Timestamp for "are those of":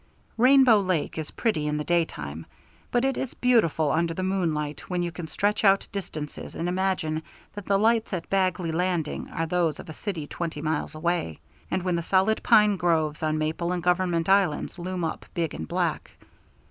9.29-9.89